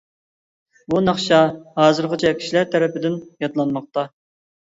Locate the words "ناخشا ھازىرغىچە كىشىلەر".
1.09-2.65